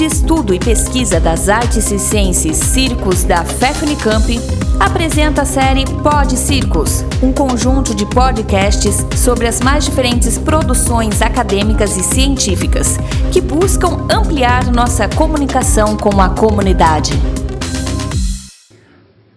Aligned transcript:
de 0.00 0.06
Estudo 0.06 0.54
e 0.54 0.58
Pesquisa 0.58 1.20
das 1.20 1.50
Artes 1.50 1.84
Circenses 1.84 2.56
Circos 2.56 3.22
da 3.22 3.44
FEFNICAMP, 3.44 4.40
apresenta 4.80 5.42
a 5.42 5.44
série 5.44 5.84
Pod 6.02 6.38
Circos, 6.38 7.04
um 7.22 7.30
conjunto 7.34 7.94
de 7.94 8.06
podcasts 8.06 9.04
sobre 9.14 9.46
as 9.46 9.60
mais 9.60 9.84
diferentes 9.84 10.38
produções 10.38 11.20
acadêmicas 11.20 11.98
e 11.98 12.02
científicas 12.02 12.96
que 13.30 13.42
buscam 13.42 14.06
ampliar 14.10 14.72
nossa 14.72 15.06
comunicação 15.06 15.98
com 15.98 16.18
a 16.18 16.30
comunidade. 16.30 17.12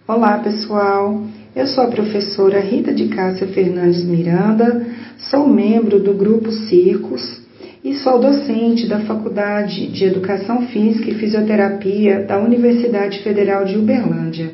Olá, 0.08 0.38
pessoal. 0.38 1.24
Eu 1.54 1.66
sou 1.66 1.84
a 1.84 1.88
professora 1.88 2.60
Rita 2.60 2.94
de 2.94 3.08
Cássia 3.08 3.46
Fernandes 3.48 4.02
Miranda, 4.02 4.86
sou 5.30 5.46
membro 5.46 6.02
do 6.02 6.14
grupo 6.14 6.50
Circos 6.50 7.44
e 7.84 7.92
sou 7.96 8.18
docente 8.18 8.86
da 8.86 9.00
Faculdade 9.00 9.88
de 9.88 10.06
Educação 10.06 10.62
Física 10.68 11.10
e 11.10 11.16
Fisioterapia 11.16 12.22
da 12.22 12.38
Universidade 12.38 13.22
Federal 13.22 13.66
de 13.66 13.76
Uberlândia. 13.76 14.52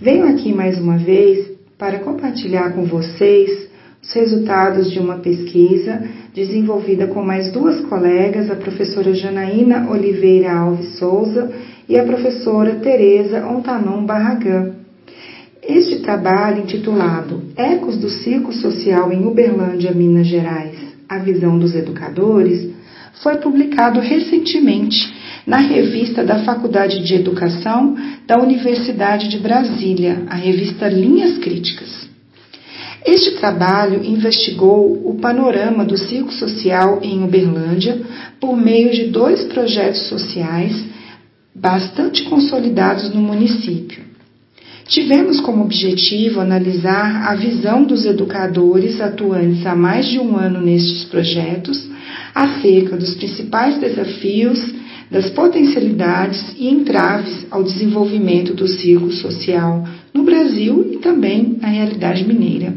Venho 0.00 0.28
aqui 0.28 0.52
mais 0.52 0.78
uma 0.78 0.96
vez 0.96 1.50
para 1.76 1.98
compartilhar 1.98 2.72
com 2.72 2.84
vocês 2.84 3.68
os 4.00 4.12
resultados 4.12 4.88
de 4.92 5.00
uma 5.00 5.16
pesquisa 5.16 6.00
desenvolvida 6.32 7.08
com 7.08 7.24
mais 7.24 7.50
duas 7.50 7.80
colegas, 7.86 8.48
a 8.48 8.54
professora 8.54 9.12
Janaína 9.12 9.90
Oliveira 9.90 10.52
Alves 10.52 10.96
Souza 10.96 11.50
e 11.88 11.98
a 11.98 12.04
professora 12.04 12.76
Tereza 12.76 13.44
Ontanon 13.48 14.06
Barragán. 14.06 14.74
Este 15.60 16.02
trabalho, 16.02 16.62
intitulado 16.62 17.42
Ecos 17.56 17.96
do 17.96 18.08
Ciclo 18.08 18.52
Social 18.52 19.10
em 19.12 19.26
Uberlândia, 19.26 19.90
Minas 19.92 20.28
Gerais, 20.28 20.93
a 21.08 21.18
visão 21.18 21.58
dos 21.58 21.74
educadores, 21.74 22.70
foi 23.22 23.36
publicado 23.36 24.00
recentemente 24.00 25.14
na 25.46 25.58
revista 25.58 26.24
da 26.24 26.40
Faculdade 26.40 27.04
de 27.04 27.14
Educação 27.14 27.96
da 28.26 28.40
Universidade 28.42 29.28
de 29.28 29.38
Brasília, 29.38 30.24
a 30.28 30.34
revista 30.34 30.88
Linhas 30.88 31.38
Críticas. 31.38 32.08
Este 33.04 33.32
trabalho 33.32 34.02
investigou 34.02 35.06
o 35.06 35.18
panorama 35.20 35.84
do 35.84 35.96
ciclo 35.96 36.32
social 36.32 37.00
em 37.02 37.22
Uberlândia 37.22 38.00
por 38.40 38.56
meio 38.56 38.90
de 38.92 39.08
dois 39.08 39.44
projetos 39.44 40.08
sociais 40.08 40.84
bastante 41.54 42.24
consolidados 42.24 43.12
no 43.14 43.20
município. 43.20 44.13
Tivemos 44.86 45.40
como 45.40 45.64
objetivo 45.64 46.40
analisar 46.40 47.28
a 47.28 47.34
visão 47.34 47.84
dos 47.84 48.04
educadores 48.04 49.00
atuantes 49.00 49.64
há 49.64 49.74
mais 49.74 50.06
de 50.06 50.18
um 50.18 50.36
ano 50.36 50.60
nestes 50.60 51.04
projetos 51.04 51.88
acerca 52.34 52.96
dos 52.96 53.14
principais 53.14 53.78
desafios, 53.78 54.74
das 55.10 55.30
potencialidades 55.30 56.54
e 56.58 56.68
entraves 56.68 57.46
ao 57.50 57.62
desenvolvimento 57.62 58.52
do 58.52 58.66
círculo 58.66 59.12
social 59.12 59.86
no 60.12 60.22
Brasil 60.24 60.90
e 60.92 60.96
também 60.98 61.56
na 61.60 61.68
realidade 61.68 62.26
mineira. 62.26 62.74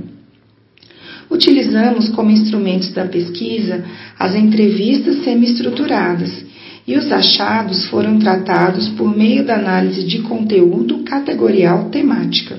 Utilizamos 1.30 2.10
como 2.10 2.32
instrumentos 2.32 2.92
da 2.94 3.06
pesquisa 3.06 3.84
as 4.18 4.34
entrevistas 4.36 5.24
semi-estruturadas 5.24 6.47
e 6.88 6.98
os 6.98 7.12
achados 7.12 7.88
foram 7.90 8.18
tratados 8.18 8.88
por 8.90 9.16
meio 9.16 9.46
da 9.46 9.56
análise 9.56 10.06
de 10.06 10.20
conteúdo 10.20 11.04
categorial 11.04 11.90
temática. 11.90 12.58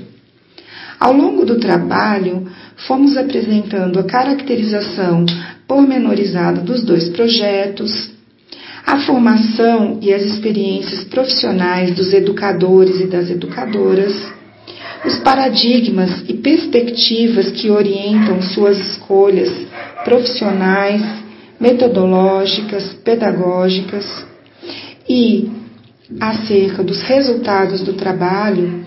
Ao 1.01 1.15
longo 1.15 1.47
do 1.47 1.59
trabalho, 1.59 2.47
fomos 2.87 3.17
apresentando 3.17 3.99
a 3.99 4.05
caracterização 4.05 5.25
pormenorizada 5.67 6.61
dos 6.61 6.83
dois 6.83 7.09
projetos, 7.09 8.11
a 8.85 8.99
formação 8.99 9.99
e 10.03 10.13
as 10.13 10.23
experiências 10.23 11.05
profissionais 11.05 11.95
dos 11.95 12.13
educadores 12.13 13.01
e 13.01 13.07
das 13.07 13.31
educadoras, 13.31 14.15
os 15.05 15.19
paradigmas 15.21 16.25
e 16.29 16.35
perspectivas 16.35 17.51
que 17.51 17.71
orientam 17.71 18.43
suas 18.43 18.79
escolhas 18.79 19.51
profissionais 20.05 21.28
metodológicas, 21.61 22.95
pedagógicas 23.05 24.27
e 25.09 25.51
acerca 26.21 26.83
dos 26.83 27.03
resultados 27.03 27.81
do 27.83 27.95
trabalho, 27.95 28.85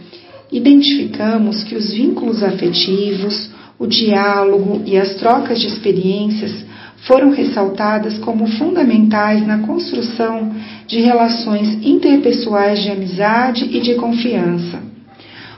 identificamos 0.52 1.64
que 1.64 1.76
os 1.76 1.92
vínculos 1.92 2.44
afetivos, 2.44 3.50
o 3.78 3.88
diálogo 3.88 4.82
e 4.86 4.98
as 4.98 5.16
trocas 5.16 5.59
de 5.59 5.68
experiências 5.68 6.66
foram 7.08 7.32
ressaltadas 7.32 8.18
como 8.20 8.46
fundamentais 8.46 9.46
na 9.46 9.59
construção 9.59 10.53
de 10.86 11.02
relações 11.02 11.84
interpessoais 11.84 12.82
de 12.82 12.92
amizade 12.92 13.66
e 13.66 13.80
de 13.80 13.96
confiança. 13.96 14.80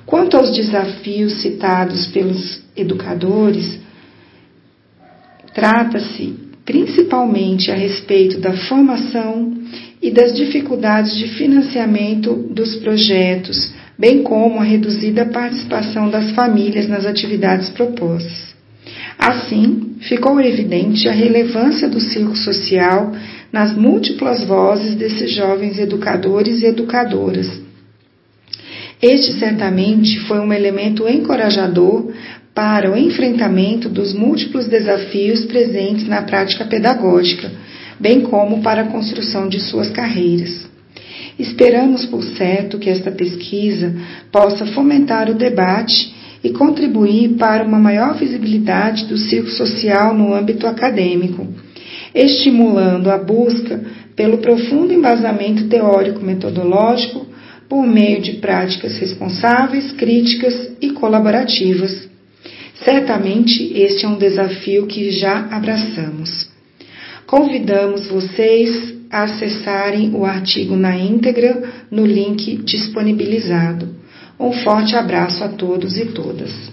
Quanto 0.06 0.38
aos 0.38 0.52
desafios 0.52 1.42
citados 1.42 2.08
pelos 2.08 2.62
educadores, 2.76 3.80
trata-se 5.54 6.53
principalmente 6.66 7.72
a 7.72 7.76
respeito 7.76 8.40
da 8.40 8.54
formação 8.54 9.54
e 10.02 10.12
das 10.12 10.34
dificuldades 10.34 11.16
de 11.16 11.28
financiamento 11.30 12.34
dos 12.34 12.76
projetos, 12.78 13.74
bem 13.98 14.24
como 14.24 14.60
a 14.60 14.64
reduzida 14.64 15.26
participação 15.26 16.10
das 16.10 16.32
famílias 16.32 16.88
nas 16.88 17.06
atividades 17.06 17.70
propostas. 17.70 18.54
Assim, 19.18 19.96
ficou 20.02 20.40
evidente 20.42 21.08
a 21.08 21.12
relevância 21.12 21.88
do 21.88 22.00
círculo 22.00 22.36
social 22.36 23.14
nas 23.52 23.76
múltiplas 23.76 24.44
vozes 24.44 24.96
desses 24.96 25.32
jovens 25.32 25.78
educadores 25.78 26.62
e 26.62 26.66
educadoras. 26.66 27.62
Este 29.02 29.34
certamente 29.34 30.20
foi 30.22 30.40
um 30.40 30.52
elemento 30.52 31.08
encorajador 31.08 32.12
para 32.54 32.92
o 32.92 32.96
enfrentamento 32.96 33.90
dos 33.90 34.14
múltiplos 34.14 34.68
desafios 34.68 35.44
presentes 35.46 36.08
na 36.08 36.22
prática 36.22 36.66
pedagógica, 36.66 37.52
bem 38.00 38.22
como 38.22 38.62
para 38.62 38.84
a 38.84 38.88
construção 38.88 39.50
de 39.50 39.60
suas 39.60 39.90
carreiras. 39.90 40.70
Esperamos, 41.40 42.06
por 42.06 42.24
certo, 42.24 42.78
que 42.78 42.92
esta 42.92 43.12
pesquisa 43.12 43.96
possa 44.32 44.68
fomentar 44.68 45.32
o 45.32 45.34
debate 45.34 46.14
e 46.44 46.52
contribuir 46.52 47.30
para 47.38 47.64
uma 47.64 47.80
maior 47.80 48.16
visibilidade 48.16 49.06
do 49.06 49.18
círculo 49.18 49.56
social 49.56 50.14
no 50.14 50.32
âmbito 50.34 50.68
acadêmico, 50.68 51.48
estimulando 52.14 53.10
a 53.10 53.18
busca 53.18 53.82
pelo 54.16 54.38
profundo 54.38 54.94
embasamento 54.94 55.68
teórico-metodológico 55.68 57.26
por 57.68 57.88
meio 57.88 58.22
de 58.22 58.34
práticas 58.34 58.96
responsáveis, 58.98 59.92
críticas 59.94 60.70
e 60.80 60.92
colaborativas 60.92 62.13
Certamente 62.84 63.72
este 63.74 64.06
é 64.06 64.08
um 64.08 64.18
desafio 64.18 64.88
que 64.88 65.12
já 65.12 65.48
abraçamos. 65.52 66.50
Convidamos 67.26 68.08
vocês 68.08 68.94
a 69.10 69.24
acessarem 69.24 70.14
o 70.14 70.26
artigo 70.26 70.76
na 70.76 70.98
íntegra 70.98 71.64
no 71.90 72.06
link 72.06 72.58
disponibilizado. 72.58 73.90
Um 74.40 74.52
forte 74.52 74.96
abraço 74.96 75.44
a 75.44 75.50
todos 75.50 75.98
e 75.98 76.08
todas. 76.08 76.73